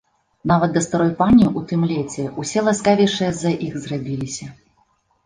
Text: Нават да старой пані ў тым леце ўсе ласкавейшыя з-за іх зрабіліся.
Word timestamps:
Нават 0.51 0.71
да 0.77 0.81
старой 0.85 1.11
пані 1.19 1.43
ў 1.47 1.59
тым 1.71 1.83
леце 1.91 2.23
ўсе 2.45 2.59
ласкавейшыя 2.69 3.29
з-за 3.37 3.53
іх 3.69 3.77
зрабіліся. 3.85 4.49